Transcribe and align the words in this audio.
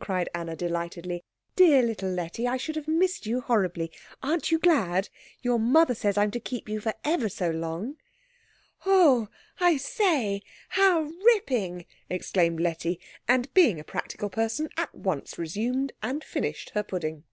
cried 0.00 0.30
Anna 0.34 0.56
delightedly. 0.56 1.22
"Dear 1.56 1.82
little 1.82 2.08
Letty 2.08 2.48
I 2.48 2.56
should 2.56 2.76
have 2.76 2.88
missed 2.88 3.26
you 3.26 3.42
horribly. 3.42 3.92
Aren't 4.22 4.50
you 4.50 4.58
glad? 4.58 5.10
Your 5.42 5.58
mother 5.58 5.94
says 5.94 6.16
I'm 6.16 6.30
to 6.30 6.40
keep 6.40 6.70
you 6.70 6.80
for 6.80 6.94
ever 7.04 7.28
so 7.28 7.50
long." 7.50 7.96
"Oh, 8.86 9.28
I 9.60 9.76
say 9.76 10.40
how 10.70 11.10
ripping!" 11.26 11.84
exclaimed 12.08 12.60
Letty; 12.60 12.98
and 13.28 13.52
being 13.52 13.78
a 13.78 13.84
practical 13.84 14.30
person 14.30 14.70
at 14.78 14.94
once 14.94 15.36
resumed 15.36 15.92
and 16.02 16.24
finished 16.24 16.70
her 16.70 16.82
pudding. 16.82 17.24